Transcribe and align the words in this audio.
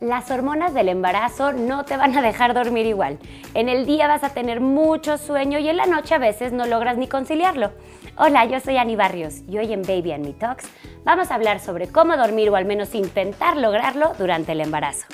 Las 0.00 0.30
hormonas 0.30 0.74
del 0.74 0.90
embarazo 0.90 1.54
no 1.54 1.86
te 1.86 1.96
van 1.96 2.14
a 2.18 2.20
dejar 2.20 2.52
dormir 2.52 2.84
igual. 2.84 3.18
En 3.54 3.70
el 3.70 3.86
día 3.86 4.06
vas 4.06 4.24
a 4.24 4.34
tener 4.34 4.60
mucho 4.60 5.16
sueño 5.16 5.58
y 5.58 5.70
en 5.70 5.78
la 5.78 5.86
noche 5.86 6.14
a 6.14 6.18
veces 6.18 6.52
no 6.52 6.66
logras 6.66 6.98
ni 6.98 7.08
conciliarlo. 7.08 7.72
Hola, 8.18 8.44
yo 8.44 8.60
soy 8.60 8.76
Ani 8.76 8.94
Barrios 8.94 9.40
y 9.48 9.56
hoy 9.56 9.72
en 9.72 9.80
Baby 9.80 10.12
and 10.12 10.26
Me 10.26 10.34
Talks 10.34 10.68
vamos 11.04 11.30
a 11.30 11.34
hablar 11.36 11.60
sobre 11.60 11.88
cómo 11.88 12.14
dormir 12.18 12.50
o 12.50 12.56
al 12.56 12.66
menos 12.66 12.94
intentar 12.94 13.56
lograrlo 13.56 14.12
durante 14.18 14.52
el 14.52 14.60
embarazo. 14.60 15.06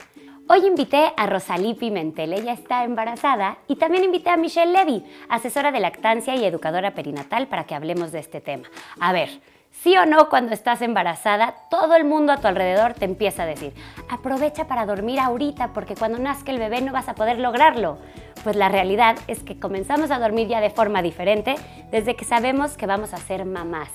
Hoy 0.49 0.67
invité 0.67 1.13
a 1.17 1.27
Rosalí 1.29 1.75
Pimentel, 1.75 2.33
ella 2.33 2.53
está 2.53 2.83
embarazada, 2.83 3.59
y 3.69 3.77
también 3.77 4.03
invité 4.03 4.31
a 4.31 4.37
Michelle 4.37 4.73
Levy, 4.73 5.05
asesora 5.29 5.71
de 5.71 5.79
lactancia 5.79 6.35
y 6.35 6.45
educadora 6.45 6.91
perinatal, 6.91 7.47
para 7.47 7.65
que 7.65 7.77
hablemos 7.77 8.11
de 8.11 8.19
este 8.19 8.41
tema. 8.41 8.69
A 8.99 9.13
ver, 9.13 9.31
Sí 9.73 9.97
o 9.97 10.05
no, 10.05 10.29
cuando 10.29 10.53
estás 10.53 10.83
embarazada, 10.83 11.55
todo 11.71 11.97
el 11.97 12.05
mundo 12.05 12.33
a 12.33 12.37
tu 12.37 12.47
alrededor 12.47 12.93
te 12.93 13.07
empieza 13.07 13.43
a 13.43 13.47
decir, 13.47 13.73
aprovecha 14.11 14.69
para 14.69 14.85
dormir 14.85 15.19
ahorita 15.19 15.73
porque 15.73 15.95
cuando 15.97 16.19
nazca 16.19 16.53
el 16.53 16.59
bebé 16.59 16.83
no 16.83 16.93
vas 16.93 17.09
a 17.09 17.15
poder 17.15 17.39
lograrlo. 17.39 17.99
Pues 18.45 18.55
la 18.55 18.69
realidad 18.69 19.17
es 19.29 19.43
que 19.43 19.59
comenzamos 19.59 20.11
a 20.11 20.19
dormir 20.19 20.47
ya 20.47 20.61
de 20.61 20.71
forma 20.71 21.01
diferente 21.01 21.55
desde 21.91 22.15
que 22.17 22.25
sabemos 22.25 22.77
que 22.77 22.87
vamos 22.87 23.15
a 23.15 23.17
ser 23.17 23.45
mamás 23.47 23.89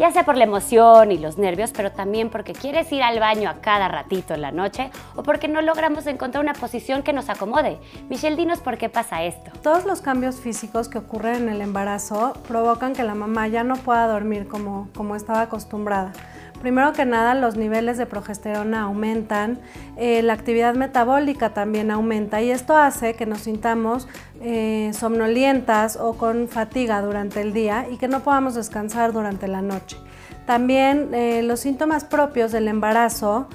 ya 0.00 0.10
sea 0.10 0.24
por 0.24 0.38
la 0.38 0.44
emoción 0.44 1.12
y 1.12 1.18
los 1.18 1.36
nervios, 1.36 1.72
pero 1.76 1.92
también 1.92 2.30
porque 2.30 2.54
quieres 2.54 2.90
ir 2.90 3.02
al 3.02 3.20
baño 3.20 3.50
a 3.50 3.60
cada 3.60 3.86
ratito 3.86 4.32
en 4.32 4.40
la 4.40 4.50
noche 4.50 4.90
o 5.14 5.22
porque 5.22 5.46
no 5.46 5.60
logramos 5.60 6.06
encontrar 6.06 6.42
una 6.42 6.54
posición 6.54 7.02
que 7.02 7.12
nos 7.12 7.28
acomode. 7.28 7.76
Michelle, 8.08 8.34
dinos 8.34 8.60
por 8.60 8.78
qué 8.78 8.88
pasa 8.88 9.24
esto. 9.24 9.50
Todos 9.62 9.84
los 9.84 10.00
cambios 10.00 10.36
físicos 10.36 10.88
que 10.88 10.96
ocurren 10.96 11.42
en 11.42 11.48
el 11.50 11.60
embarazo 11.60 12.32
provocan 12.48 12.94
que 12.94 13.02
la 13.02 13.14
mamá 13.14 13.48
ya 13.48 13.62
no 13.62 13.76
pueda 13.76 14.06
dormir 14.06 14.48
como, 14.48 14.88
como 14.96 15.16
estaba 15.16 15.42
acostumbrada. 15.42 16.12
Primero 16.60 16.92
que 16.92 17.06
nada, 17.06 17.34
los 17.34 17.56
niveles 17.56 17.96
de 17.96 18.04
progesterona 18.04 18.82
aumentan, 18.82 19.58
eh, 19.96 20.20
la 20.20 20.34
actividad 20.34 20.74
metabólica 20.74 21.54
también 21.54 21.90
aumenta 21.90 22.42
y 22.42 22.50
esto 22.50 22.76
hace 22.76 23.14
que 23.14 23.24
nos 23.24 23.40
sintamos 23.40 24.06
eh, 24.42 24.90
somnolientas 24.92 25.96
o 25.96 26.18
con 26.18 26.48
fatiga 26.48 27.00
durante 27.00 27.40
el 27.40 27.54
día 27.54 27.86
y 27.90 27.96
que 27.96 28.08
no 28.08 28.20
podamos 28.20 28.56
descansar 28.56 29.14
durante 29.14 29.48
la 29.48 29.62
noche. 29.62 29.96
También 30.44 31.14
eh, 31.14 31.42
los 31.42 31.60
síntomas 31.60 32.04
propios 32.04 32.52
del 32.52 32.68
embarazo 32.68 33.48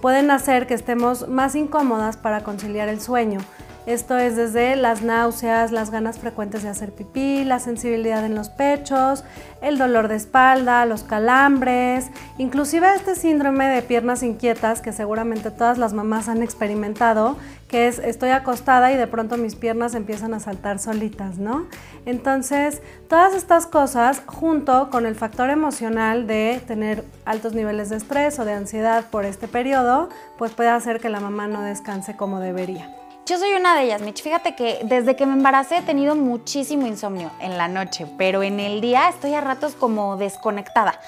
pueden 0.00 0.30
hacer 0.30 0.68
que 0.68 0.74
estemos 0.74 1.26
más 1.26 1.56
incómodas 1.56 2.16
para 2.16 2.44
conciliar 2.44 2.88
el 2.88 3.00
sueño. 3.00 3.40
Esto 3.86 4.18
es 4.18 4.36
desde 4.36 4.76
las 4.76 5.00
náuseas, 5.00 5.72
las 5.72 5.90
ganas 5.90 6.18
frecuentes 6.18 6.62
de 6.62 6.68
hacer 6.68 6.92
pipí, 6.92 7.44
la 7.44 7.58
sensibilidad 7.58 8.24
en 8.24 8.34
los 8.34 8.50
pechos, 8.50 9.24
el 9.62 9.78
dolor 9.78 10.08
de 10.08 10.16
espalda, 10.16 10.84
los 10.84 11.04
calambres, 11.04 12.10
inclusive 12.36 12.94
este 12.94 13.14
síndrome 13.14 13.66
de 13.66 13.80
piernas 13.80 14.22
inquietas 14.22 14.82
que 14.82 14.92
seguramente 14.92 15.50
todas 15.50 15.78
las 15.78 15.94
mamás 15.94 16.28
han 16.28 16.42
experimentado, 16.42 17.36
que 17.66 17.88
es 17.88 17.98
estoy 17.98 18.30
acostada 18.30 18.92
y 18.92 18.96
de 18.96 19.06
pronto 19.06 19.38
mis 19.38 19.54
piernas 19.54 19.94
empiezan 19.94 20.34
a 20.34 20.40
saltar 20.40 20.78
solitas, 20.78 21.38
¿no? 21.38 21.66
Entonces, 22.04 22.82
todas 23.08 23.34
estas 23.34 23.66
cosas 23.66 24.22
junto 24.26 24.90
con 24.90 25.06
el 25.06 25.14
factor 25.14 25.50
emocional 25.50 26.26
de 26.26 26.62
tener 26.66 27.04
altos 27.24 27.54
niveles 27.54 27.88
de 27.88 27.96
estrés 27.96 28.38
o 28.38 28.44
de 28.44 28.52
ansiedad 28.52 29.06
por 29.10 29.24
este 29.24 29.48
periodo, 29.48 30.08
pues 30.36 30.52
puede 30.52 30.68
hacer 30.68 31.00
que 31.00 31.08
la 31.08 31.20
mamá 31.20 31.48
no 31.48 31.62
descanse 31.62 32.16
como 32.16 32.40
debería. 32.40 32.94
Yo 33.28 33.36
soy 33.36 33.52
una 33.52 33.74
de 33.74 33.82
ellas, 33.82 34.00
Mitch. 34.00 34.22
Fíjate 34.22 34.54
que 34.54 34.80
desde 34.84 35.14
que 35.14 35.26
me 35.26 35.34
embaracé 35.34 35.76
he 35.76 35.82
tenido 35.82 36.14
muchísimo 36.14 36.86
insomnio 36.86 37.30
en 37.40 37.58
la 37.58 37.68
noche, 37.68 38.06
pero 38.16 38.42
en 38.42 38.58
el 38.58 38.80
día 38.80 39.10
estoy 39.10 39.34
a 39.34 39.42
ratos 39.42 39.74
como 39.74 40.16
desconectada. 40.16 40.98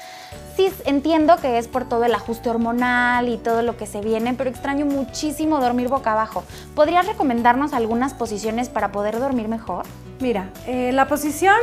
Sí, 0.55 0.71
entiendo 0.85 1.39
que 1.39 1.57
es 1.57 1.67
por 1.67 1.89
todo 1.89 2.05
el 2.05 2.15
ajuste 2.15 2.51
hormonal 2.51 3.31
y 3.31 3.39
todo 3.39 3.63
lo 3.63 3.79
que 3.79 3.87
se 3.87 4.03
viene, 4.03 4.35
pero 4.35 4.51
extraño 4.51 4.85
muchísimo 4.85 5.61
dormir 5.61 5.89
boca 5.89 6.13
abajo. 6.13 6.45
¿Podrías 6.75 7.07
recomendarnos 7.07 7.73
algunas 7.73 8.13
posiciones 8.13 8.69
para 8.69 8.93
poder 8.93 9.19
dormir 9.19 9.49
mejor? 9.49 9.87
Mira, 10.21 10.51
eh, 10.67 10.93
la 10.93 11.09
posición 11.09 11.57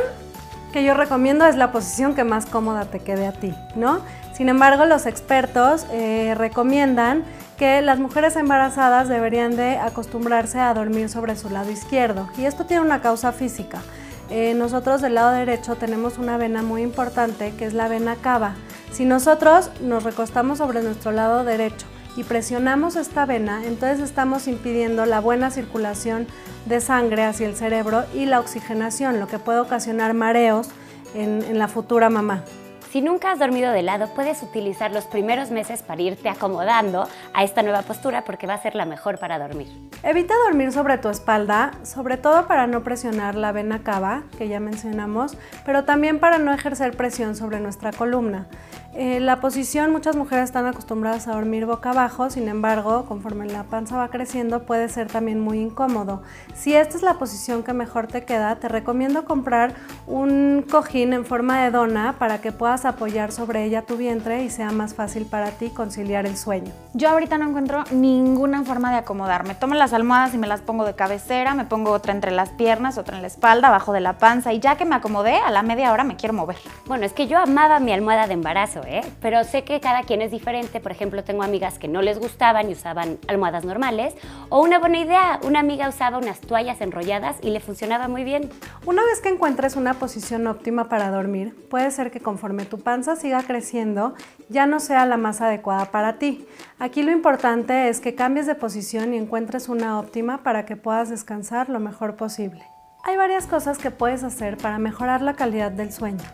que 0.72 0.82
yo 0.82 0.94
recomiendo 0.94 1.46
es 1.46 1.54
la 1.54 1.70
posición 1.70 2.16
que 2.16 2.24
más 2.24 2.46
cómoda 2.46 2.86
te 2.86 2.98
quede 2.98 3.28
a 3.28 3.32
ti, 3.32 3.54
¿no? 3.76 4.00
Sin 4.32 4.48
embargo, 4.48 4.86
los 4.86 5.06
expertos 5.06 5.86
eh, 5.92 6.34
recomiendan 6.36 7.22
que 7.58 7.82
las 7.82 7.98
mujeres 7.98 8.36
embarazadas 8.36 9.08
deberían 9.08 9.56
de 9.56 9.78
acostumbrarse 9.78 10.60
a 10.60 10.72
dormir 10.72 11.08
sobre 11.08 11.36
su 11.36 11.50
lado 11.50 11.70
izquierdo 11.70 12.28
y 12.38 12.44
esto 12.44 12.64
tiene 12.64 12.82
una 12.82 13.02
causa 13.02 13.32
física. 13.32 13.82
Eh, 14.30 14.54
nosotros 14.54 15.02
del 15.02 15.14
lado 15.14 15.32
derecho 15.32 15.74
tenemos 15.74 16.18
una 16.18 16.36
vena 16.36 16.62
muy 16.62 16.82
importante 16.82 17.52
que 17.58 17.66
es 17.66 17.74
la 17.74 17.88
vena 17.88 18.14
cava. 18.14 18.54
Si 18.92 19.04
nosotros 19.04 19.70
nos 19.80 20.04
recostamos 20.04 20.58
sobre 20.58 20.82
nuestro 20.82 21.10
lado 21.10 21.44
derecho 21.44 21.86
y 22.16 22.22
presionamos 22.22 22.94
esta 22.94 23.26
vena, 23.26 23.64
entonces 23.64 24.00
estamos 24.00 24.46
impidiendo 24.46 25.04
la 25.04 25.20
buena 25.20 25.50
circulación 25.50 26.26
de 26.66 26.80
sangre 26.80 27.24
hacia 27.24 27.48
el 27.48 27.56
cerebro 27.56 28.04
y 28.14 28.26
la 28.26 28.38
oxigenación, 28.38 29.18
lo 29.18 29.26
que 29.26 29.38
puede 29.38 29.58
ocasionar 29.58 30.14
mareos 30.14 30.68
en 31.14 31.58
la 31.58 31.68
futura 31.68 32.10
mamá. 32.10 32.44
Si 32.90 33.02
nunca 33.02 33.32
has 33.32 33.38
dormido 33.38 33.70
de 33.72 33.82
lado, 33.82 34.08
puedes 34.14 34.42
utilizar 34.42 34.92
los 34.92 35.04
primeros 35.04 35.50
meses 35.50 35.82
para 35.82 36.00
irte 36.00 36.30
acomodando 36.30 37.06
a 37.34 37.44
esta 37.44 37.62
nueva 37.62 37.82
postura 37.82 38.24
porque 38.24 38.46
va 38.46 38.54
a 38.54 38.62
ser 38.62 38.74
la 38.74 38.86
mejor 38.86 39.18
para 39.18 39.38
dormir. 39.38 39.68
Evita 40.04 40.32
dormir 40.46 40.70
sobre 40.70 40.96
tu 40.96 41.08
espalda, 41.08 41.72
sobre 41.82 42.16
todo 42.16 42.46
para 42.46 42.68
no 42.68 42.84
presionar 42.84 43.34
la 43.34 43.50
vena 43.50 43.82
cava, 43.82 44.22
que 44.38 44.46
ya 44.46 44.60
mencionamos, 44.60 45.36
pero 45.66 45.82
también 45.82 46.20
para 46.20 46.38
no 46.38 46.52
ejercer 46.52 46.96
presión 46.96 47.34
sobre 47.34 47.58
nuestra 47.58 47.90
columna. 47.90 48.46
Eh, 48.94 49.20
la 49.20 49.40
posición, 49.40 49.92
muchas 49.92 50.16
mujeres 50.16 50.44
están 50.44 50.66
acostumbradas 50.66 51.28
a 51.28 51.32
dormir 51.32 51.66
boca 51.66 51.90
abajo, 51.90 52.30
sin 52.30 52.48
embargo, 52.48 53.04
conforme 53.06 53.46
la 53.46 53.64
panza 53.64 53.96
va 53.96 54.08
creciendo 54.08 54.62
puede 54.64 54.88
ser 54.88 55.08
también 55.08 55.40
muy 55.40 55.60
incómodo. 55.60 56.22
Si 56.54 56.74
esta 56.74 56.96
es 56.96 57.02
la 57.02 57.14
posición 57.14 57.62
que 57.62 57.72
mejor 57.72 58.06
te 58.06 58.24
queda, 58.24 58.56
te 58.56 58.66
recomiendo 58.66 59.24
comprar 59.24 59.74
un 60.06 60.64
cojín 60.68 61.12
en 61.12 61.24
forma 61.24 61.62
de 61.62 61.70
dona 61.70 62.14
para 62.18 62.40
que 62.40 62.50
puedas 62.50 62.84
apoyar 62.86 63.30
sobre 63.30 63.64
ella 63.64 63.82
tu 63.82 63.96
vientre 63.96 64.42
y 64.42 64.50
sea 64.50 64.70
más 64.72 64.94
fácil 64.94 65.26
para 65.26 65.50
ti 65.50 65.70
conciliar 65.70 66.26
el 66.26 66.36
sueño. 66.36 66.72
Yo 66.94 67.10
ahorita 67.10 67.36
no 67.38 67.48
encuentro 67.50 67.84
ninguna 67.92 68.64
forma 68.64 68.90
de 68.90 68.96
acomodarme. 68.96 69.54
Tomo 69.54 69.74
las 69.88 69.94
almohadas 69.94 70.34
y 70.34 70.38
me 70.38 70.46
las 70.46 70.60
pongo 70.60 70.84
de 70.84 70.94
cabecera, 70.94 71.54
me 71.54 71.64
pongo 71.64 71.92
otra 71.92 72.12
entre 72.12 72.30
las 72.30 72.50
piernas, 72.50 72.98
otra 72.98 73.16
en 73.16 73.22
la 73.22 73.28
espalda, 73.28 73.68
abajo 73.68 73.94
de 73.94 74.00
la 74.00 74.18
panza 74.18 74.52
y 74.52 74.60
ya 74.60 74.76
que 74.76 74.84
me 74.84 74.94
acomodé, 74.94 75.36
a 75.36 75.50
la 75.50 75.62
media 75.62 75.92
hora 75.92 76.04
me 76.04 76.16
quiero 76.16 76.34
mover. 76.34 76.58
Bueno, 76.84 77.06
es 77.06 77.14
que 77.14 77.26
yo 77.26 77.38
amaba 77.38 77.80
mi 77.80 77.90
almohada 77.90 78.26
de 78.26 78.34
embarazo 78.34 78.82
¿eh? 78.86 79.00
Pero 79.22 79.42
sé 79.44 79.64
que 79.64 79.80
cada 79.80 80.02
quien 80.02 80.20
es 80.20 80.30
diferente. 80.30 80.80
Por 80.80 80.92
ejemplo, 80.92 81.24
tengo 81.24 81.42
amigas 81.42 81.78
que 81.78 81.88
no 81.88 82.02
les 82.02 82.18
gustaban 82.18 82.68
y 82.68 82.72
usaban 82.72 83.16
almohadas 83.28 83.64
normales. 83.64 84.14
O 84.50 84.60
una 84.60 84.78
buena 84.78 84.98
idea, 84.98 85.40
una 85.42 85.60
amiga 85.60 85.88
usaba 85.88 86.18
unas 86.18 86.40
toallas 86.40 86.82
enrolladas 86.82 87.36
y 87.40 87.48
le 87.48 87.60
funcionaba 87.60 88.08
muy 88.08 88.24
bien. 88.24 88.50
Una 88.84 89.02
vez 89.04 89.22
que 89.22 89.30
encuentres 89.30 89.74
una 89.76 89.94
posición 89.94 90.46
óptima 90.48 90.90
para 90.90 91.10
dormir, 91.10 91.56
puede 91.70 91.90
ser 91.92 92.10
que 92.10 92.20
conforme 92.20 92.66
tu 92.66 92.78
panza 92.78 93.16
siga 93.16 93.42
creciendo, 93.42 94.12
ya 94.50 94.66
no 94.66 94.80
sea 94.80 95.06
la 95.06 95.16
más 95.16 95.40
adecuada 95.40 95.86
para 95.86 96.18
ti. 96.18 96.46
Aquí 96.78 97.02
lo 97.02 97.10
importante 97.10 97.88
es 97.88 98.00
que 98.00 98.14
cambies 98.14 98.46
de 98.46 98.54
posición 98.54 99.14
y 99.14 99.16
encuentres 99.16 99.68
una 99.78 100.00
óptima 100.00 100.42
para 100.42 100.66
que 100.66 100.74
puedas 100.74 101.08
descansar 101.08 101.68
lo 101.68 101.78
mejor 101.78 102.16
posible. 102.16 102.66
Hay 103.04 103.16
varias 103.16 103.46
cosas 103.46 103.78
que 103.78 103.92
puedes 103.92 104.24
hacer 104.24 104.56
para 104.56 104.80
mejorar 104.80 105.22
la 105.22 105.34
calidad 105.34 105.70
del 105.70 105.92
sueño. 105.92 106.24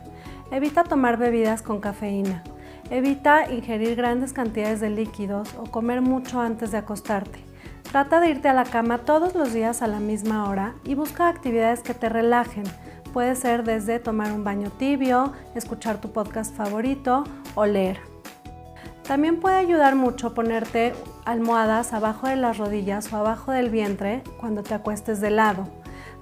Evita 0.51 0.83
tomar 0.83 1.19
bebidas 1.19 1.61
con 1.61 1.79
cafeína. 1.79 2.43
Evita 2.89 3.53
ingerir 3.53 3.97
grandes 3.97 4.33
cantidades 4.33 4.81
de 4.81 4.89
líquidos 4.89 5.55
o 5.59 5.65
comer 5.65 6.01
mucho 6.01 6.41
antes 6.41 6.71
de 6.71 6.79
acostarte. 6.79 7.45
Trata 7.93 8.19
de 8.19 8.31
irte 8.31 8.49
a 8.49 8.55
la 8.55 8.65
cama 8.65 8.99
todos 8.99 9.35
los 9.35 9.53
días 9.53 9.83
a 9.83 9.89
la 9.89 10.01
misma 10.01 10.49
hora 10.49 10.75
y 10.83 10.95
busca 10.95 11.29
actividades 11.29 11.81
que 11.81 11.93
te 11.93 12.09
relajen. 12.09 12.65
Puede 13.13 13.37
ser 13.37 13.63
desde 13.63 13.99
tomar 13.99 14.33
un 14.33 14.43
baño 14.43 14.71
tibio, 14.71 15.35
escuchar 15.55 16.01
tu 16.01 16.13
podcast 16.13 16.57
favorito 16.57 17.25
o 17.55 17.67
leer. 17.67 18.01
También 19.07 19.39
puede 19.39 19.57
ayudar 19.57 19.97
mucho 19.97 20.33
ponerte 20.33 20.95
almohadas 21.25 21.93
abajo 21.93 22.29
de 22.29 22.37
las 22.37 22.59
rodillas 22.59 23.13
o 23.13 23.17
abajo 23.17 23.53
del 23.53 23.71
vientre 23.71 24.23
cuando 24.39 24.63
te 24.63 24.75
acuestes 24.75 25.21
de 25.21 25.31
lado. 25.31 25.69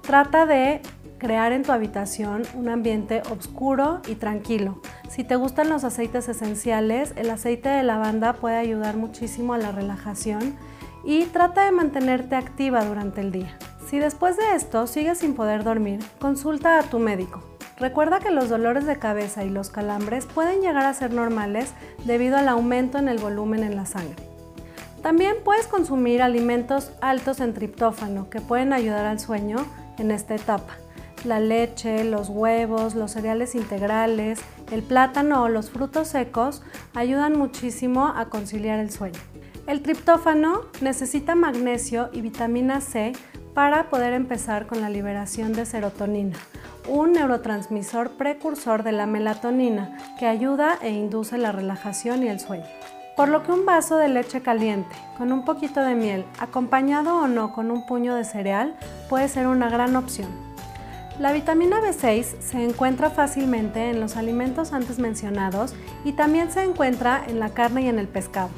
Trata 0.01 0.45
de 0.45 0.81
crear 1.17 1.53
en 1.53 1.63
tu 1.63 1.71
habitación 1.71 2.43
un 2.53 2.67
ambiente 2.67 3.21
oscuro 3.31 4.01
y 4.07 4.15
tranquilo. 4.15 4.81
Si 5.09 5.23
te 5.23 5.37
gustan 5.37 5.69
los 5.69 5.85
aceites 5.85 6.27
esenciales, 6.27 7.13
el 7.15 7.29
aceite 7.29 7.69
de 7.69 7.83
lavanda 7.83 8.33
puede 8.33 8.57
ayudar 8.57 8.97
muchísimo 8.97 9.53
a 9.53 9.57
la 9.57 9.71
relajación 9.71 10.55
y 11.05 11.25
trata 11.25 11.65
de 11.65 11.71
mantenerte 11.71 12.35
activa 12.35 12.83
durante 12.83 13.21
el 13.21 13.31
día. 13.31 13.57
Si 13.87 13.99
después 13.99 14.37
de 14.37 14.55
esto 14.55 14.85
sigues 14.87 15.19
sin 15.19 15.33
poder 15.33 15.63
dormir, 15.63 15.99
consulta 16.19 16.77
a 16.79 16.83
tu 16.83 16.99
médico. 16.99 17.41
Recuerda 17.79 18.19
que 18.19 18.31
los 18.31 18.49
dolores 18.49 18.85
de 18.85 18.97
cabeza 18.97 19.43
y 19.43 19.49
los 19.49 19.69
calambres 19.69 20.25
pueden 20.25 20.61
llegar 20.61 20.85
a 20.85 20.93
ser 20.93 21.13
normales 21.13 21.73
debido 22.05 22.37
al 22.37 22.47
aumento 22.47 22.97
en 22.97 23.07
el 23.07 23.19
volumen 23.19 23.63
en 23.63 23.75
la 23.75 23.85
sangre. 23.85 24.32
También 25.03 25.35
puedes 25.43 25.67
consumir 25.67 26.23
alimentos 26.23 26.91
altos 27.01 27.39
en 27.41 27.53
triptófano 27.53 28.31
que 28.31 28.41
pueden 28.41 28.73
ayudar 28.73 29.05
al 29.05 29.19
sueño 29.19 29.57
en 29.99 30.09
esta 30.09 30.33
etapa 30.33 30.77
la 31.25 31.39
leche, 31.39 32.03
los 32.03 32.29
huevos, 32.29 32.95
los 32.95 33.11
cereales 33.11 33.55
integrales, 33.55 34.39
el 34.71 34.83
plátano 34.83 35.43
o 35.43 35.49
los 35.49 35.69
frutos 35.71 36.09
secos 36.09 36.61
ayudan 36.93 37.37
muchísimo 37.37 38.07
a 38.07 38.29
conciliar 38.29 38.79
el 38.79 38.91
sueño. 38.91 39.19
El 39.67 39.81
triptófano 39.81 40.63
necesita 40.81 41.35
magnesio 41.35 42.09
y 42.11 42.21
vitamina 42.21 42.81
C 42.81 43.13
para 43.53 43.89
poder 43.89 44.13
empezar 44.13 44.67
con 44.67 44.81
la 44.81 44.89
liberación 44.89 45.53
de 45.53 45.65
serotonina, 45.65 46.37
un 46.89 47.13
neurotransmisor 47.13 48.17
precursor 48.17 48.83
de 48.83 48.91
la 48.91 49.05
melatonina 49.05 49.97
que 50.19 50.25
ayuda 50.25 50.77
e 50.81 50.89
induce 50.89 51.37
la 51.37 51.53
relajación 51.53 52.23
y 52.23 52.27
el 52.27 52.39
sueño. 52.39 52.65
Por 53.15 53.29
lo 53.29 53.43
que 53.43 53.51
un 53.51 53.63
vaso 53.63 53.97
de 53.97 54.09
leche 54.09 54.41
caliente 54.41 54.95
con 55.17 55.31
un 55.31 55.45
poquito 55.45 55.81
de 55.81 55.93
miel, 55.93 56.25
acompañado 56.39 57.17
o 57.17 57.27
no 57.27 57.53
con 57.53 57.69
un 57.69 57.85
puño 57.85 58.15
de 58.15 58.23
cereal, 58.23 58.75
puede 59.07 59.27
ser 59.27 59.45
una 59.45 59.69
gran 59.69 59.95
opción. 59.95 60.29
La 61.19 61.31
vitamina 61.31 61.79
B6 61.79 62.39
se 62.39 62.63
encuentra 62.63 63.11
fácilmente 63.11 63.91
en 63.91 63.99
los 63.99 64.17
alimentos 64.17 64.73
antes 64.73 64.97
mencionados 64.97 65.75
y 66.03 66.13
también 66.13 66.51
se 66.51 66.63
encuentra 66.63 67.23
en 67.27 67.39
la 67.39 67.49
carne 67.49 67.83
y 67.83 67.87
en 67.87 67.99
el 67.99 68.07
pescado, 68.07 68.49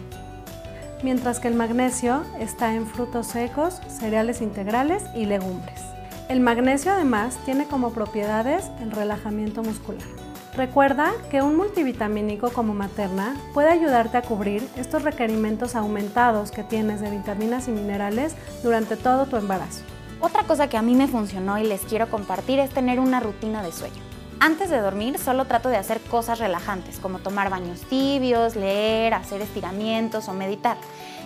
mientras 1.04 1.42
que 1.42 1.50
el 1.50 1.56
magnesio 1.56 2.24
está 2.40 2.74
en 2.74 2.88
frutos 2.88 3.28
secos, 3.28 3.82
cereales 3.90 4.42
integrales 4.42 5.04
y 5.14 5.26
legumbres. 5.26 5.82
El 6.30 6.40
magnesio 6.40 6.94
además 6.94 7.38
tiene 7.44 7.66
como 7.66 7.92
propiedades 7.92 8.72
el 8.82 8.92
relajamiento 8.92 9.62
muscular. 9.62 10.25
Recuerda 10.56 11.12
que 11.30 11.42
un 11.42 11.58
multivitamínico 11.58 12.50
como 12.50 12.74
Materna 12.74 13.36
puede 13.54 13.70
ayudarte 13.70 14.18
a 14.18 14.22
cubrir 14.22 14.66
estos 14.78 15.04
requerimientos 15.04 15.76
aumentados 15.76 16.52
que 16.52 16.64
tienes 16.64 17.02
de 17.02 17.12
vitaminas 17.12 17.68
y 17.68 17.72
minerales 17.72 18.36
durante 18.64 18.96
todo 18.96 19.26
tu 19.26 19.36
embarazo. 19.36 19.82
Otra 20.22 20.44
cosa 20.44 20.70
que 20.70 20.78
a 20.78 20.82
mí 20.82 20.96
me 20.96 21.10
funcionó 21.10 21.58
y 21.58 21.66
les 21.66 21.82
quiero 21.82 22.10
compartir 22.10 22.60
es 22.60 22.70
tener 22.70 23.02
una 23.02 23.20
rutina 23.20 23.62
de 23.62 23.74
sueño. 23.74 24.02
Antes 24.40 24.70
de 24.70 24.80
dormir 24.80 25.18
solo 25.18 25.44
trato 25.44 25.68
de 25.68 25.76
hacer 25.76 26.00
cosas 26.00 26.40
relajantes 26.40 27.00
como 27.00 27.20
tomar 27.20 27.50
baños 27.50 27.82
tibios, 27.82 28.56
leer, 28.56 29.14
hacer 29.14 29.42
estiramientos 29.42 30.30
o 30.30 30.34
meditar. 30.34 30.78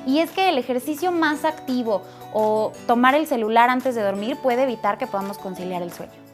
Y 0.07 0.19
es 0.19 0.31
que 0.31 0.49
el 0.49 0.57
ejercicio 0.57 1.11
más 1.11 1.45
activo 1.45 2.01
o 2.33 2.71
tomar 2.87 3.13
el 3.13 3.27
celular 3.27 3.69
antes 3.69 3.93
de 3.93 4.01
dormir 4.01 4.37
puede 4.41 4.63
evitar 4.63 4.97
que 4.97 5.05
podamos 5.05 5.37
conciliar 5.37 5.83
el 5.83 5.93
sueño. 5.93 6.28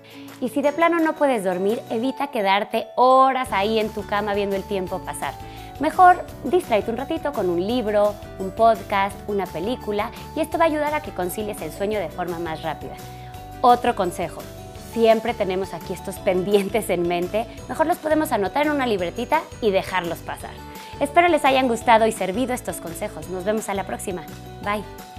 Y 0.46 0.50
si 0.50 0.62
de 0.62 0.72
plano 0.74 1.00
no 1.00 1.14
puedes 1.14 1.44
dormir, 1.44 1.82
evita 1.90 2.28
quedarte 2.28 2.86
horas 2.94 3.48
ahí 3.52 3.80
en 3.80 3.90
tu 3.90 4.06
cama 4.06 4.36
viendo 4.36 4.56
el 4.56 4.62
tiempo 4.62 5.00
pasar. 5.00 5.34
Mejor 5.80 6.24
distráete 6.44 6.92
un 6.92 6.98
ratito 6.98 7.34
con 7.34 7.50
un 7.50 7.66
libro, 7.66 8.14
un 8.38 8.52
podcast, 8.52 9.18
una 9.28 9.48
película 9.48 10.12
y 10.36 10.42
esto 10.42 10.60
va 10.60 10.66
a 10.66 10.68
ayudar 10.68 10.94
a 10.94 11.02
que 11.02 11.10
concilies 11.10 11.60
el 11.64 11.72
sueño 11.72 11.98
de 11.98 12.10
forma 12.10 12.38
más 12.38 12.62
rápida. 12.62 12.94
Otro 13.62 13.96
consejo, 13.96 14.44
siempre 14.94 15.34
tenemos 15.34 15.74
aquí 15.74 15.94
estos 15.94 16.18
pendientes 16.20 16.92
en 16.92 17.08
mente, 17.08 17.48
mejor 17.68 17.88
los 17.88 17.98
podemos 17.98 18.32
anotar 18.32 18.68
en 18.68 18.74
una 18.74 18.86
libretita 18.86 19.42
y 19.62 19.72
dejarlos 19.72 20.20
pasar. 20.20 20.54
Espero 21.00 21.28
les 21.28 21.44
hayan 21.44 21.68
gustado 21.68 22.06
y 22.06 22.12
servido 22.12 22.54
estos 22.54 22.78
consejos. 22.78 23.30
Nos 23.30 23.46
vemos 23.46 23.68
a 23.68 23.74
la 23.74 23.86
próxima. 23.86 24.22
Bye. 24.64 25.15